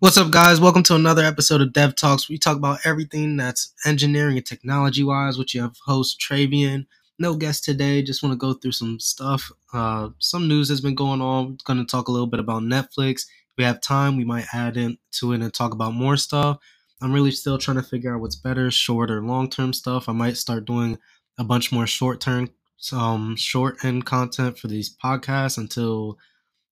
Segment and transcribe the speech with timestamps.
[0.00, 0.62] What's up, guys?
[0.62, 2.26] Welcome to another episode of Dev Talks.
[2.26, 5.36] We talk about everything that's engineering and technology wise.
[5.36, 6.86] Which you have host Travian.
[7.18, 8.02] No guest today.
[8.02, 9.52] Just want to go through some stuff.
[9.74, 11.58] Uh, some news has been going on.
[11.66, 13.26] Going to talk a little bit about Netflix.
[13.26, 16.56] If we have time, we might add into it and talk about more stuff.
[17.02, 20.08] I'm really still trying to figure out what's better, short or long term stuff.
[20.08, 20.98] I might start doing
[21.38, 22.48] a bunch more short term,
[22.90, 26.16] um, short end content for these podcasts until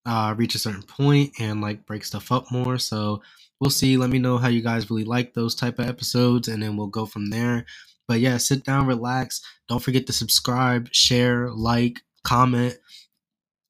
[0.09, 2.79] uh, reach a certain point and like break stuff up more.
[2.79, 3.21] So
[3.59, 3.95] we'll see.
[3.95, 6.87] Let me know how you guys really like those type of episodes, and then we'll
[6.87, 7.65] go from there.
[8.07, 9.41] But yeah, sit down, relax.
[9.67, 12.75] Don't forget to subscribe, share, like, comment,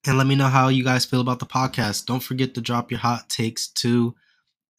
[0.07, 2.05] and let me know how you guys feel about the podcast.
[2.05, 4.15] Don't forget to drop your hot takes too.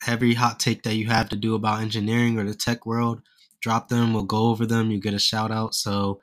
[0.06, 3.20] Every hot take that you have to do about engineering or the tech world,
[3.61, 4.14] drop them.
[4.14, 4.91] We'll go over them.
[4.91, 5.74] You get a shout out.
[5.74, 6.20] So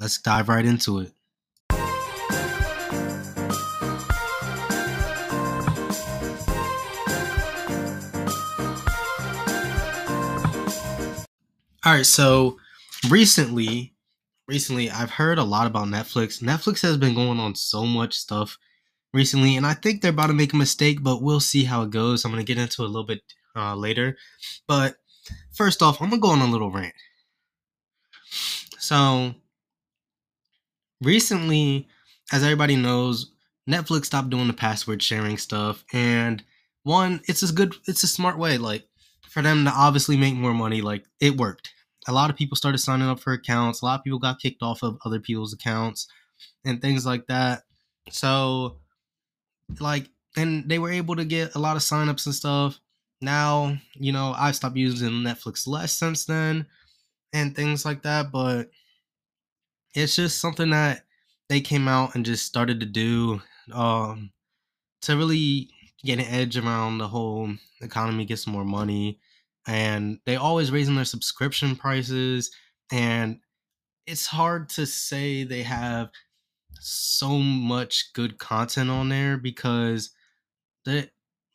[0.00, 1.12] let's dive right into it.
[11.86, 12.56] All right, so
[13.10, 13.92] recently,
[14.48, 16.42] recently I've heard a lot about Netflix.
[16.42, 18.56] Netflix has been going on so much stuff
[19.12, 21.90] recently, and I think they're about to make a mistake, but we'll see how it
[21.90, 22.24] goes.
[22.24, 23.20] I'm gonna get into it a little bit
[23.54, 24.16] uh, later,
[24.66, 24.96] but
[25.52, 26.94] first off, I'm gonna go on a little rant.
[28.78, 29.34] So
[31.02, 31.86] recently,
[32.32, 33.32] as everybody knows,
[33.68, 36.42] Netflix stopped doing the password sharing stuff, and
[36.82, 38.88] one, it's a good, it's a smart way, like
[39.34, 40.80] for them to obviously make more money.
[40.80, 41.74] Like it worked
[42.06, 43.80] a lot of people started signing up for accounts.
[43.80, 46.06] A lot of people got kicked off of other people's accounts
[46.64, 47.62] and things like that.
[48.10, 48.78] So,
[49.80, 52.78] like, and they were able to get a lot of signups and stuff.
[53.20, 56.66] Now, you know, I stopped using Netflix less since then
[57.32, 58.68] and things like that, but
[59.94, 61.04] it's just something that
[61.48, 63.40] they came out and just started to do
[63.72, 64.30] um,
[65.02, 65.70] to really
[66.02, 69.20] get an edge around the whole economy, get some more money,
[69.66, 72.50] and they always raising their subscription prices
[72.92, 73.40] and
[74.06, 76.10] it's hard to say they have
[76.80, 80.10] so much good content on there because
[80.84, 81.10] they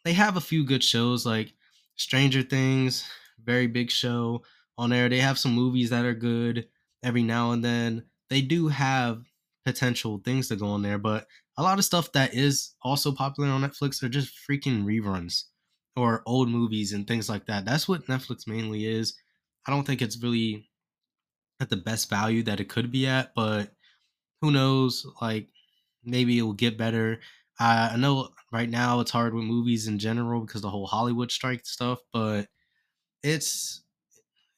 [0.05, 1.53] they have a few good shows like
[1.95, 3.03] Stranger Things,
[3.43, 4.43] very big show
[4.77, 5.09] on there.
[5.09, 6.67] They have some movies that are good
[7.03, 8.05] every now and then.
[8.29, 9.23] They do have
[9.65, 11.27] potential things to go on there, but
[11.59, 15.43] a lot of stuff that is also popular on Netflix are just freaking reruns
[15.97, 17.65] or old movies and things like that.
[17.65, 19.13] That's what Netflix mainly is.
[19.67, 20.69] I don't think it's really
[21.59, 23.73] at the best value that it could be at, but
[24.41, 25.05] who knows?
[25.21, 25.49] Like
[26.03, 27.19] maybe it will get better.
[27.59, 31.31] I, I know right now it's hard with movies in general because the whole Hollywood
[31.31, 32.47] strike stuff, but
[33.23, 33.83] it's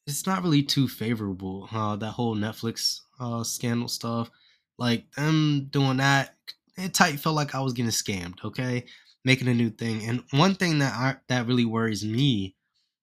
[0.07, 1.67] it's not really too favorable.
[1.71, 4.29] Uh, that whole Netflix uh, scandal stuff,
[4.77, 6.37] like them doing that,
[6.77, 8.43] it tight felt like I was getting scammed.
[8.43, 8.85] Okay,
[9.23, 10.05] making a new thing.
[10.07, 12.55] And one thing that I, that really worries me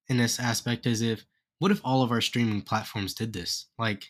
[0.08, 1.24] in this aspect is if
[1.58, 3.66] what if all of our streaming platforms did this?
[3.78, 4.08] Like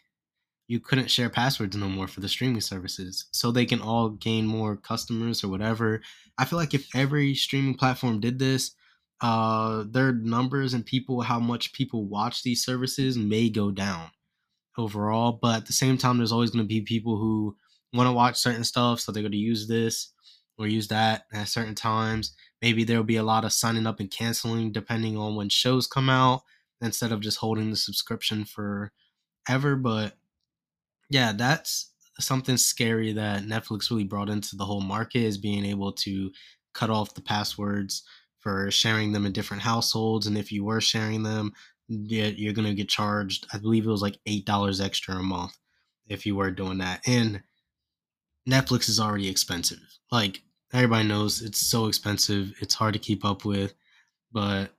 [0.68, 4.46] you couldn't share passwords no more for the streaming services so they can all gain
[4.46, 6.02] more customers or whatever.
[6.36, 8.72] I feel like if every streaming platform did this,
[9.20, 14.10] uh their numbers and people how much people watch these services may go down
[14.76, 17.56] overall, but at the same time there's always going to be people who
[17.92, 20.12] want to watch certain stuff so they're going to use this
[20.58, 22.34] or use that at certain times.
[22.60, 26.10] Maybe there'll be a lot of signing up and canceling depending on when shows come
[26.10, 26.42] out
[26.80, 28.92] instead of just holding the subscription for
[29.48, 29.76] ever.
[29.76, 30.14] But
[31.10, 35.92] yeah, that's something scary that Netflix really brought into the whole market is being able
[35.92, 36.30] to
[36.74, 38.02] cut off the passwords
[38.40, 40.26] for sharing them in different households.
[40.26, 41.52] And if you were sharing them,
[41.88, 45.56] you're going to get charged, I believe it was like $8 extra a month
[46.06, 47.00] if you were doing that.
[47.06, 47.42] And
[48.48, 49.80] Netflix is already expensive.
[50.10, 50.42] Like
[50.72, 52.54] everybody knows it's so expensive.
[52.60, 53.74] It's hard to keep up with,
[54.32, 54.70] but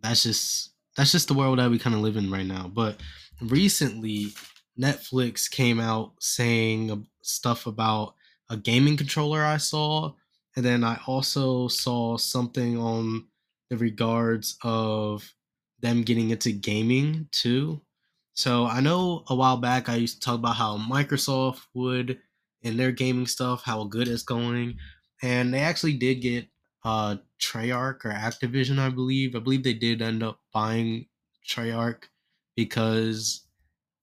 [0.00, 2.68] that's just that's just the world that we kind of live in right now.
[2.68, 3.00] But
[3.40, 4.28] recently,
[4.78, 8.14] Netflix came out saying stuff about
[8.50, 10.12] a gaming controller I saw,
[10.54, 13.26] and then I also saw something on
[13.70, 15.34] the regards of
[15.80, 17.80] them getting into gaming too.
[18.34, 22.18] So I know a while back I used to talk about how Microsoft would
[22.64, 24.78] in their gaming stuff, how good it's going
[25.22, 26.48] and they actually did get
[26.84, 29.36] uh Treyarch or Activision, I believe.
[29.36, 31.06] I believe they did end up buying
[31.48, 32.04] Treyarch
[32.56, 33.46] because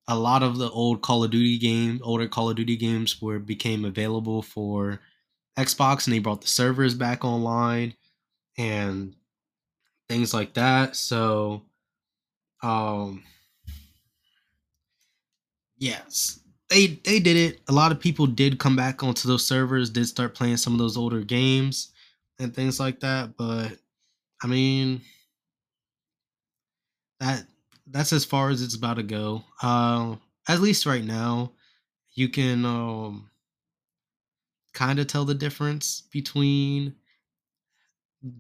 [0.08, 3.40] a lot of the old Call of Duty game, older Call of Duty games were
[3.40, 5.02] became available for
[5.58, 7.96] Xbox and they brought the servers back online
[8.58, 9.16] and
[10.10, 10.96] things like that.
[10.96, 11.64] So
[12.64, 13.24] um
[15.78, 16.40] yes,
[16.72, 17.62] they they did it.
[17.68, 20.80] A lot of people did come back onto those servers, did start playing some of
[20.80, 21.92] those older games
[22.40, 23.38] and things like that.
[23.38, 23.78] But
[24.44, 25.02] I mean,
[27.20, 27.46] that
[27.88, 29.44] that's as far as it's about to go.
[29.62, 30.16] Uh,
[30.48, 31.52] at least right now,
[32.16, 33.30] you can um,
[34.74, 36.96] kind of tell the difference between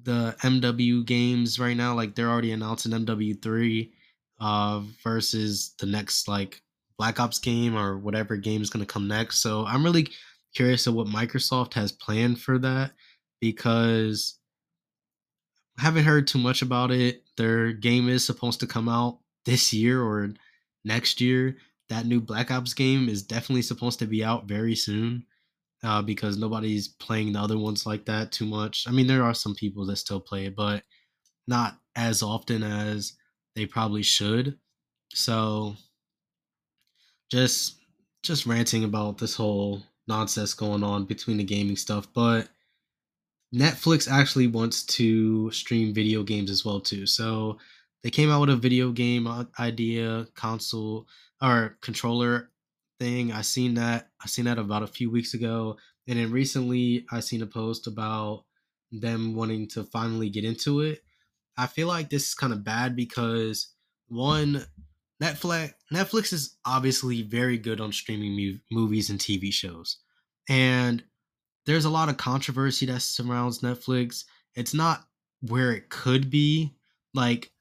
[0.03, 1.93] the MW games right now.
[1.95, 3.91] Like they're already announcing MW3
[4.39, 6.61] uh, versus the next like
[7.01, 9.39] Black Ops game or whatever game is going to come next.
[9.39, 10.07] So I'm really
[10.53, 12.91] curious of what Microsoft has planned for that
[13.39, 14.37] because
[15.79, 17.23] I haven't heard too much about it.
[17.37, 20.29] Their game is supposed to come out this year or
[20.85, 21.57] next year.
[21.89, 25.25] That new Black Ops game is definitely supposed to be out very soon
[25.83, 28.85] uh, because nobody's playing the other ones like that too much.
[28.87, 30.83] I mean, there are some people that still play it, but
[31.47, 33.13] not as often as
[33.55, 34.59] they probably should.
[35.15, 35.77] So
[37.31, 37.77] just
[38.23, 42.49] just ranting about this whole nonsense going on between the gaming stuff, but
[43.53, 47.05] Netflix actually wants to stream video games as well too.
[47.05, 47.57] So
[48.03, 51.07] they came out with a video game uh, idea console
[51.41, 52.49] or controller
[52.99, 53.31] thing.
[53.31, 54.09] I seen that.
[54.23, 57.87] I seen that about a few weeks ago, and then recently I seen a post
[57.87, 58.45] about
[58.91, 61.01] them wanting to finally get into it.
[61.57, 63.73] I feel like this is kind of bad because
[64.07, 64.65] one,
[65.21, 69.97] Netflix Netflix is obviously very good on streaming mu- movies and TV shows,
[70.49, 71.03] and
[71.65, 74.25] there's a lot of controversy that surrounds Netflix.
[74.55, 75.05] It's not
[75.41, 76.73] where it could be.
[77.13, 77.51] Like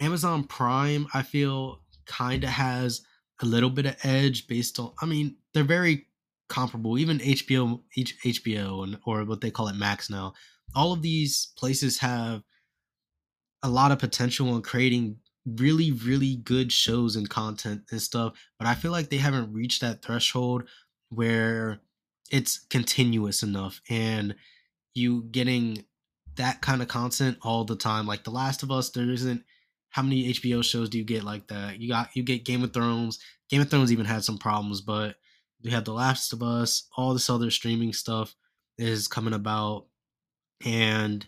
[0.00, 3.02] Amazon Prime, I feel kind of has
[3.40, 4.92] a little bit of edge based on.
[5.00, 6.06] I mean, they're very
[6.48, 6.98] comparable.
[6.98, 10.32] Even HBO, HBO, and or what they call it Max now.
[10.74, 12.42] All of these places have
[13.62, 18.34] a lot of potential in creating really, really good shows and content and stuff.
[18.58, 20.64] But I feel like they haven't reached that threshold
[21.10, 21.80] where
[22.30, 24.34] it's continuous enough and
[24.94, 25.84] you getting
[26.36, 28.06] that kind of content all the time.
[28.06, 29.44] Like The Last of Us, there isn't
[29.90, 31.78] how many HBO shows do you get like that?
[31.78, 33.18] You got you get Game of Thrones.
[33.48, 35.16] Game of Thrones even had some problems, but
[35.62, 38.34] we have The Last of Us, all this other streaming stuff
[38.78, 39.86] is coming about
[40.64, 41.26] and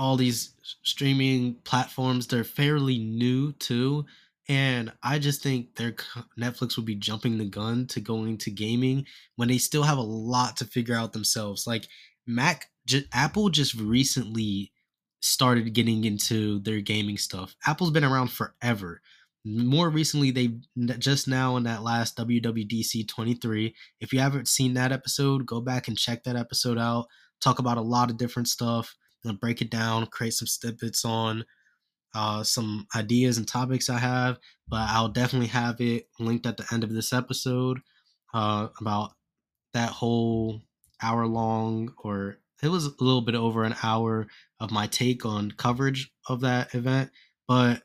[0.00, 4.04] all these streaming platforms they're fairly new too
[4.50, 5.92] and I just think their
[6.36, 9.06] Netflix would be jumping the gun to going to gaming
[9.36, 11.68] when they still have a lot to figure out themselves.
[11.68, 11.86] Like
[12.26, 14.72] Mac, j- Apple just recently
[15.20, 17.54] started getting into their gaming stuff.
[17.64, 19.00] Apple's been around forever.
[19.44, 20.56] More recently, they
[20.98, 23.72] just now in that last WWDC 23.
[24.00, 27.06] If you haven't seen that episode, go back and check that episode out.
[27.40, 31.44] Talk about a lot of different stuff and break it down, create some snippets on
[32.14, 34.38] uh, some ideas and topics I have,
[34.68, 37.80] but I'll definitely have it linked at the end of this episode
[38.34, 39.12] uh, about
[39.74, 40.62] that whole
[41.02, 44.26] hour long, or it was a little bit over an hour
[44.58, 47.10] of my take on coverage of that event.
[47.46, 47.82] But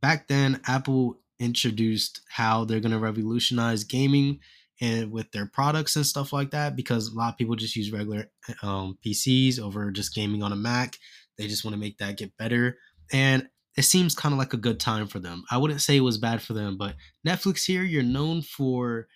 [0.00, 4.40] back then, Apple introduced how they're going to revolutionize gaming
[4.80, 7.92] and with their products and stuff like that because a lot of people just use
[7.92, 8.30] regular
[8.62, 10.96] um, PCs over just gaming on a Mac.
[11.38, 12.78] They just want to make that get better.
[13.12, 15.44] And it seems kind of like a good time for them.
[15.50, 16.94] I wouldn't say it was bad for them, but
[17.26, 19.06] Netflix here, you're known for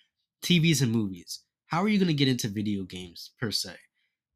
[0.43, 1.39] TVs and movies.
[1.67, 3.75] How are you going to get into video games per se?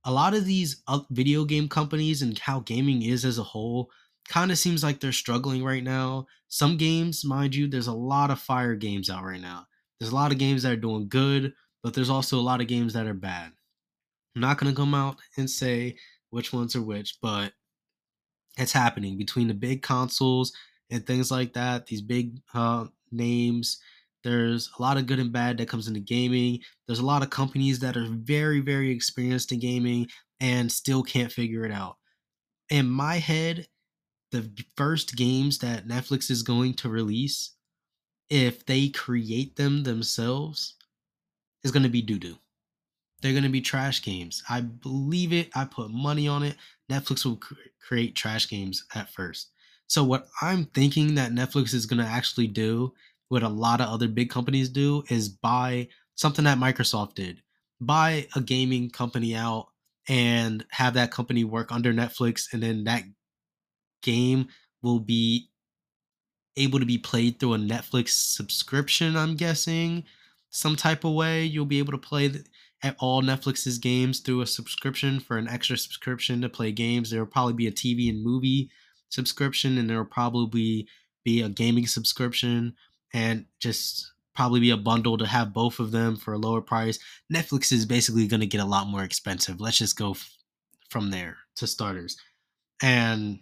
[0.04, 3.90] A lot of these video game companies and how gaming is as a whole
[4.28, 6.26] kind of seems like they're struggling right now.
[6.48, 9.66] Some games, mind you, there's a lot of fire games out right now.
[10.06, 12.68] There's a lot of games that are doing good, but there's also a lot of
[12.68, 13.52] games that are bad.
[14.36, 15.98] I'm not going to come out and say
[16.30, 17.54] which ones are which, but
[18.56, 20.54] it's happening between the big consoles
[20.92, 21.88] and things like that.
[21.88, 23.80] These big uh, names.
[24.24, 26.60] There's a lot of good and bad that comes into gaming.
[26.86, 30.08] There's a lot of companies that are very, very experienced in gaming
[30.40, 31.98] and still can't figure it out.
[32.70, 33.66] In my head,
[34.32, 34.48] the
[34.78, 37.55] first games that Netflix is going to release,
[38.30, 40.76] if they create them themselves,
[41.64, 42.38] is going to be doo doo.
[43.22, 44.44] They're going to be trash games.
[44.50, 45.50] I believe it.
[45.56, 46.58] I put money on it.
[46.92, 47.56] Netflix will cr-
[47.86, 49.50] create trash games at first.
[49.88, 52.94] So, what I'm thinking that Netflix is going to actually do,
[53.30, 57.42] what a lot of other big companies do, is buy something that Microsoft did
[57.82, 59.68] buy a gaming company out
[60.08, 63.04] and have that company work under Netflix, and then that
[64.02, 64.48] game
[64.82, 65.50] will be
[66.58, 70.04] able to be played through a Netflix subscription, I'm guessing.
[70.50, 72.32] Some type of way you'll be able to play
[72.82, 77.10] at all Netflix's games through a subscription for an extra subscription to play games.
[77.10, 78.70] There will probably be a TV and movie
[79.10, 80.88] subscription, and there will probably
[81.24, 82.76] be a gaming subscription,
[83.14, 87.00] and just probably be a bundle to have both of them for a lower price.
[87.34, 89.62] Netflix is basically going to get a lot more expensive.
[89.62, 90.38] Let's just go f-
[90.90, 92.18] from there to starters.
[92.84, 93.40] And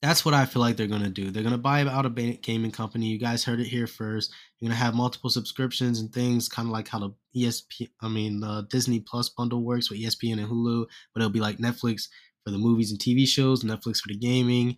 [0.00, 1.30] That's what I feel like they're gonna do.
[1.30, 3.06] They're gonna buy out a gaming company.
[3.06, 4.32] You guys heard it here first.
[4.58, 8.38] You're gonna have multiple subscriptions and things, kind of like how the ESP, I mean,
[8.38, 12.08] the Disney Plus bundle works with ESPN and Hulu, but it'll be like Netflix
[12.44, 14.76] for the movies and TV shows, Netflix for the gaming.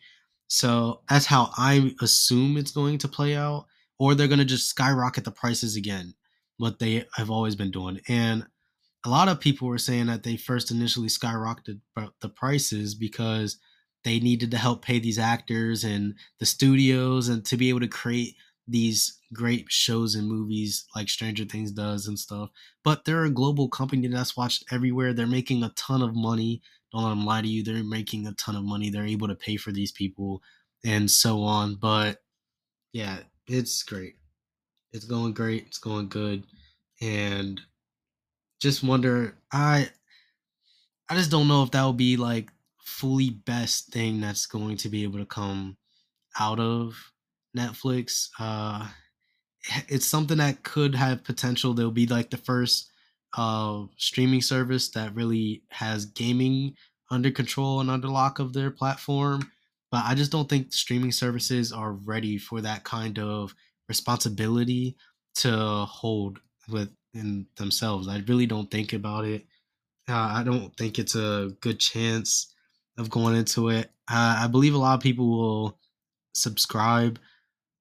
[0.48, 3.66] So that's how I assume it's going to play out.
[3.98, 6.14] Or they're gonna just skyrocket the prices again,
[6.56, 8.00] what they have always been doing.
[8.08, 8.46] And
[9.04, 11.80] a lot of people were saying that they first initially skyrocketed
[12.22, 13.58] the prices because
[14.04, 17.88] they needed to help pay these actors and the studios and to be able to
[17.88, 22.50] create these great shows and movies like Stranger Things does and stuff.
[22.84, 25.12] But they're a global company that's watched everywhere.
[25.12, 26.62] They're making a ton of money.
[26.92, 27.62] Don't let them lie to you.
[27.62, 28.90] They're making a ton of money.
[28.90, 30.42] They're able to pay for these people
[30.84, 31.76] and so on.
[31.76, 32.22] But
[32.92, 34.14] yeah, it's great.
[34.92, 35.66] It's going great.
[35.66, 36.44] It's going good.
[37.00, 37.60] And
[38.60, 39.88] just wonder I
[41.08, 42.50] I just don't know if that would be like
[42.90, 45.76] fully best thing that's going to be able to come
[46.38, 47.12] out of
[47.56, 48.28] Netflix.
[48.38, 48.88] Uh,
[49.88, 51.72] it's something that could have potential.
[51.72, 52.90] They'll be like the first
[53.36, 56.74] uh, streaming service that really has gaming
[57.10, 59.50] under control and under lock of their platform.
[59.90, 63.54] But I just don't think streaming services are ready for that kind of
[63.88, 64.96] responsibility
[65.36, 68.08] to hold within themselves.
[68.08, 69.46] I really don't think about it.
[70.08, 72.54] Uh, I don't think it's a good chance
[73.00, 73.90] of going into it.
[74.08, 75.78] Uh, I believe a lot of people will
[76.34, 77.18] subscribe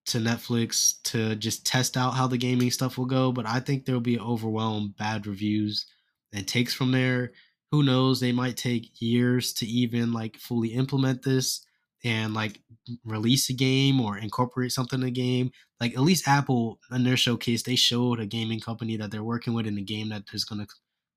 [0.07, 3.85] to Netflix to just test out how the gaming stuff will go, but I think
[3.85, 5.85] there'll be overwhelmed bad reviews
[6.33, 7.31] and takes from there.
[7.71, 8.19] Who knows?
[8.19, 11.63] They might take years to even like fully implement this
[12.03, 12.59] and like
[13.03, 15.51] release a game or incorporate something in a game.
[15.79, 19.53] Like at least Apple in their showcase, they showed a gaming company that they're working
[19.53, 20.67] with in a game that is going to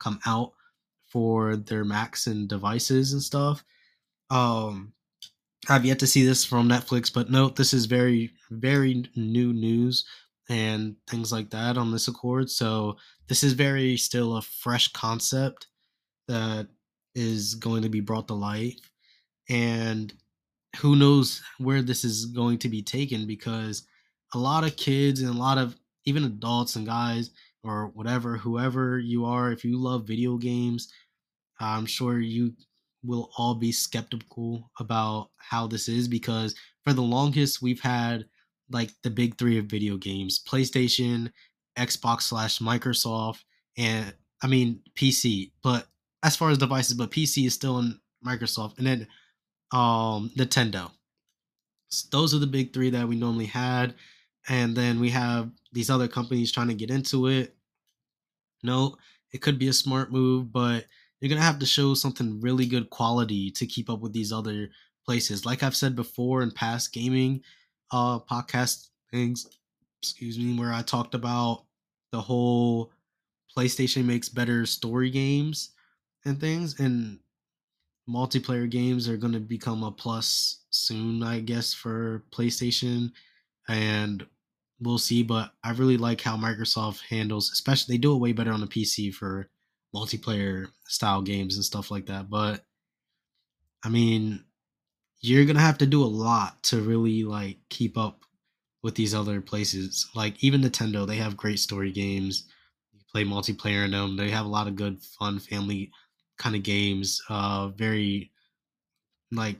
[0.01, 0.53] come out
[1.07, 3.65] for their Macs and devices and stuff.
[4.33, 4.95] Um,
[5.69, 10.05] I've yet to see this from Netflix, but note this is very, very new news
[10.49, 12.51] and things like that on this Accord.
[12.51, 12.97] So
[13.29, 15.69] this is very still a fresh concept
[16.29, 16.67] that
[17.15, 18.79] is going to be brought to life.
[19.51, 20.13] And
[20.79, 23.87] who knows where this is going to be taken because
[24.35, 27.31] a lot of kids and a lot of even adults and guys
[27.63, 30.91] or whatever, whoever you are, if you love video games,
[31.61, 32.55] I'm sure you
[33.05, 36.55] will all be skeptical about how this is because
[36.85, 38.25] for the longest we've had
[38.71, 41.31] like the big three of video games PlayStation,
[41.79, 43.41] Xbox slash Microsoft,
[43.77, 45.53] and I mean PC.
[45.63, 45.87] But
[46.23, 49.07] as far as devices, but PC is still in Microsoft, and then
[49.73, 50.91] um Nintendo.
[51.91, 53.95] So those are the big three that we normally had,
[54.49, 57.55] and then we have these other companies trying to get into it.
[58.63, 58.97] No,
[59.33, 60.87] it could be a smart move, but
[61.23, 64.69] you're gonna have to show something really good quality to keep up with these other
[65.07, 65.47] places.
[65.47, 67.43] Like I've said before in past gaming
[67.93, 69.47] uh podcast things,
[70.03, 71.65] excuse me, where I talked about
[72.11, 72.91] the whole
[73.57, 75.71] PlayStation makes better story games
[76.25, 77.21] and things and
[78.09, 83.13] multiplayer games are going to become a plus soon I guess for PlayStation
[83.69, 84.27] and
[84.81, 88.51] we'll see but I really like how Microsoft handles especially they do it way better
[88.51, 89.49] on the PC for
[89.95, 92.31] multiplayer style games and stuff like that.
[92.31, 92.65] But
[93.85, 94.45] I mean,
[95.21, 98.25] you're gonna have to do a lot to really like keep up
[98.83, 100.09] with these other places.
[100.15, 102.47] Like even Nintendo, they have great story games.
[102.93, 104.17] You play multiplayer in them.
[104.17, 105.91] They have a lot of good, fun family
[106.39, 107.23] kind of games.
[107.29, 108.33] Uh, very
[109.33, 109.59] like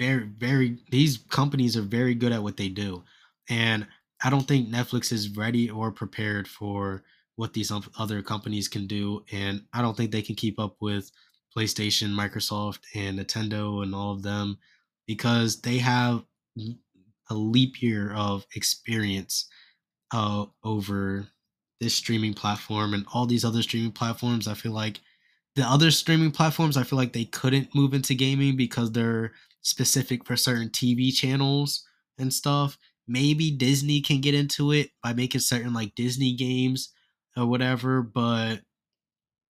[0.00, 3.02] very very these companies are very good at what they do
[3.48, 3.86] and
[4.24, 7.02] i don't think netflix is ready or prepared for
[7.42, 11.10] what these other companies can do, and I don't think they can keep up with
[11.56, 14.58] PlayStation, Microsoft, and Nintendo and all of them
[15.08, 16.22] because they have
[17.30, 19.48] a leap year of experience
[20.14, 21.26] uh, over
[21.80, 24.46] this streaming platform and all these other streaming platforms.
[24.46, 25.00] I feel like
[25.56, 29.32] the other streaming platforms, I feel like they couldn't move into gaming because they're
[29.62, 31.84] specific for certain TV channels
[32.18, 32.78] and stuff.
[33.08, 36.92] Maybe Disney can get into it by making certain like Disney games
[37.36, 38.02] or whatever.
[38.02, 38.60] But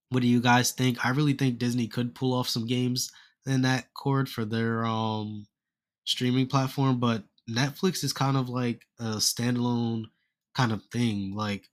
[0.09, 1.05] what do you guys think?
[1.05, 3.11] I really think Disney could pull off some games
[3.45, 5.47] in that chord for their um
[6.05, 10.05] streaming platform, but Netflix is kind of like a standalone
[10.55, 11.35] kind of thing.
[11.35, 11.69] Like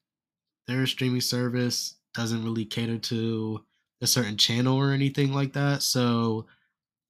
[0.66, 3.64] their streaming service doesn't really cater to
[4.00, 5.82] a certain channel or anything like that.
[5.82, 6.46] So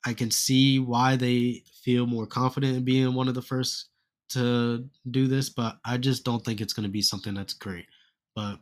[0.05, 3.89] I can see why they feel more confident in being one of the first
[4.31, 7.87] to do this, but I just don't think it's going to be something that's great.
[8.35, 8.59] But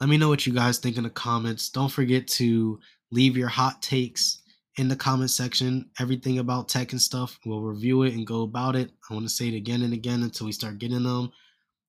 [0.00, 1.70] let me know what you guys think in the comments.
[1.70, 2.78] Don't forget to
[3.10, 4.42] leave your hot takes
[4.76, 7.38] in the comment section everything about tech and stuff.
[7.44, 8.90] We'll review it and go about it.
[9.10, 11.32] I want to say it again and again until we start getting them.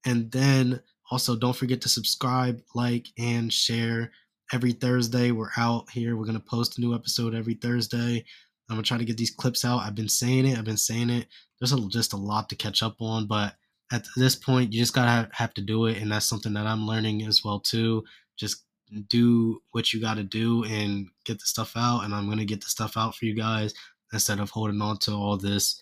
[0.05, 4.11] And then also don't forget to subscribe, like, and share.
[4.51, 6.15] Every Thursday, we're out here.
[6.15, 8.25] We're gonna post a new episode every Thursday.
[8.67, 9.81] I'm gonna try to get these clips out.
[9.81, 10.57] I've been saying it.
[10.57, 11.27] I've been saying it.
[11.59, 13.53] There's a, just a lot to catch up on, but
[13.91, 16.85] at this point, you just gotta have, to do it, and that's something that I'm
[16.85, 18.03] learning as well too.
[18.37, 18.63] Just
[19.07, 22.03] do what you got to do and get the stuff out.
[22.03, 23.73] And I'm to get the stuff out for you guys
[24.13, 25.81] instead of holding on to all this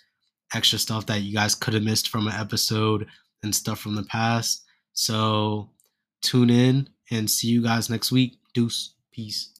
[0.53, 3.07] extra stuff that you guys could have missed from an episode
[3.43, 4.63] and stuff from the past.
[4.93, 5.69] So
[6.21, 8.37] tune in and see you guys next week.
[8.53, 8.93] Deuce.
[9.11, 9.49] Peace.